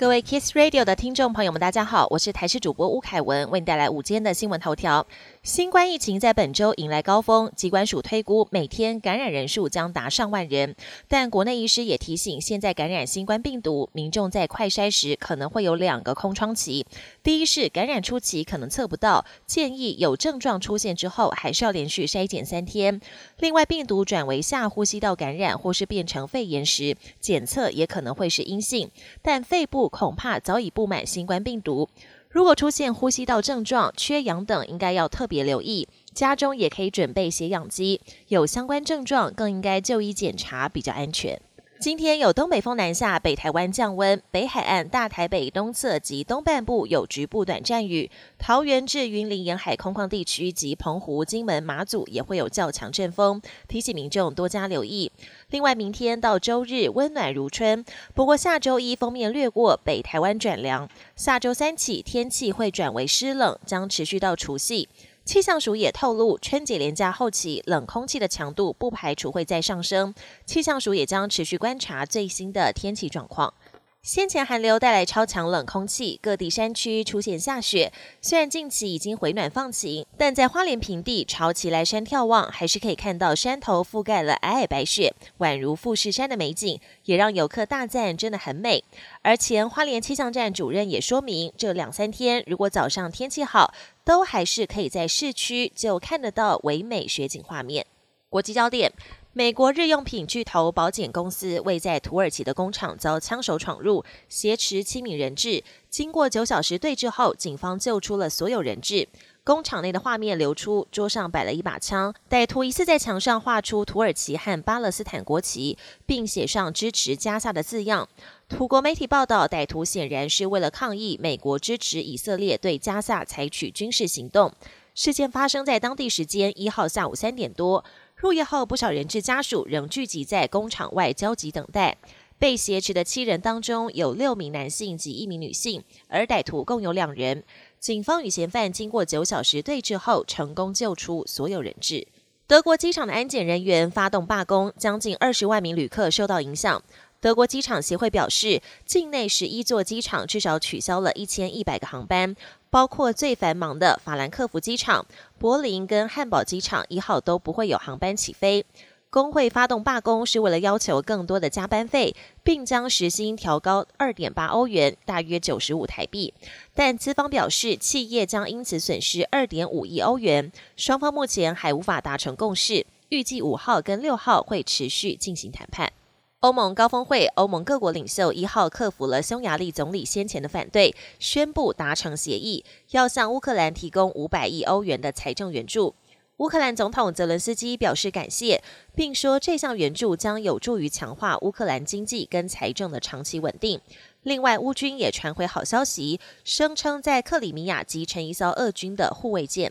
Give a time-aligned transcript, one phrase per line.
[0.00, 5.06] 各位 Kiss Radio 的听众朋友们，大家好，我是台视主播吴凯文，为你带来午间的新闻头条。
[5.42, 10.74] 新冠疫情在本周迎来高峰，机关署推估每天感染人数将达上万人。
[11.06, 16.86] 但国内医师也提醒，现在感染新冠病毒，民众在快筛时可能会有两个空窗期。
[17.22, 22.98] 第一是感染初期可能测不到，建议有症状出现之后，还是要连续筛检三天。
[23.38, 29.89] 另外，病毒转为下呼吸道感染或是变成肺炎时，检测也可能会是阴性，但肺部。
[29.90, 31.88] 恐怕早已布满新冠病毒。
[32.30, 35.88] 如果出现呼吸道症状、缺氧等，应该要特别留意。
[36.14, 41.40] 家中也可以准备血氧机，有相关症状更应该就医检查，比较安全。
[41.80, 55.10] 今天有东北风南下，北台湾降温，北海岸、大台北东侧及东半部有局部短暂雨，桃园至云林沿海空旷地区及澎湖、金门、马祖也会有较强阵风，提醒民众多加留意。
[55.48, 57.82] 另外，明天到周日温暖如春，
[58.12, 64.86] 不过下周一封面掠过，北台湾转凉，下周三起天气会转为湿冷，将持续到除夕。
[65.30, 70.12] 气象署也透露，春节连假后期冷空气的强度不排除会再上升。
[70.44, 73.54] 气象署也将持续观察最新的天气状况。
[74.02, 77.92] 先前寒流带来超强冷空气，各地山区出现下雪。
[78.22, 88.82] 虽然近期已经回暖放晴，但在花莲平地朝奇来山眺望，还是可以看到山头覆盖了皑皑白雪，宛如富士山的美景，也让游客大赞真的很美。
[89.20, 97.84] 而前花莲气象站主任也说明，这两三天如果早上天气好，都还是可以在市区就看得到唯美雪景画面。
[98.30, 98.92] 国际焦点。
[99.32, 105.62] 美国日用品巨头保险公司为在土耳其的工厂遭枪手闯入，挟持七名人质。
[105.88, 109.08] 经过九小时对峙后，警方救出了所有人质。
[109.44, 118.08] 工厂内的画面流出，桌上摆了一把枪，歹徒疑似在墙上画出土耳其和巴勒斯坦国旗，并写上支持加沙的字样。
[118.48, 124.52] 土国媒体报道，歹徒显然是为了抗议美国支持以色列对加沙采取军事行动。
[124.92, 127.84] 事件发生在当地时间一号下午三点多。
[128.20, 131.96] 入夜后，不少人质家属仍聚集在工厂外焦急等待。
[132.38, 137.42] 被挟持的七人当中，有六名男性及一名女性，而歹徒共有两人。
[137.78, 142.06] 警方与嫌犯经过九小时对峙后，成功救出所有人质。
[142.46, 146.82] 德国机场的安检人员发动罢工，将近二十万名旅客受到影响。
[147.22, 152.34] 德国机场协会表示，境内十一座机场至少取消了一千一百个航班，
[152.70, 155.04] 包括最繁忙的法兰克福机场、
[155.38, 158.64] 柏林跟汉堡机场，一号都不会有航班起飞。
[159.10, 162.14] 工会发动罢工是为了要求更多的加班费，
[162.44, 166.32] 并将时薪调高二点八欧元，大约九十五台币。
[166.72, 170.52] 但资方表示，企业将因此损失二点五亿欧元。
[170.76, 175.92] 双方目前还无法达成共识，预计五号跟六号会持续进行谈判。
[176.40, 185.94] 欧盟高峰会，欧盟各国领袖一号克服了匈牙利总理先前的反对，宣布达成协议，要向乌克兰提供五百亿欧元的财政援助。
[186.38, 188.62] 乌克兰总统泽伦斯基表示感谢，
[188.94, 193.78] 并说这项援助将有助于强化乌克兰经济跟财政的长期稳定。
[194.22, 199.70] 另外，乌军也传回好消息，声称在克里米亚集成一艘俄军的护卫舰。